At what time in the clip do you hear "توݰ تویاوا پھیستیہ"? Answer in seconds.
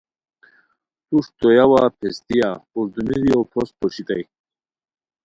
1.07-2.49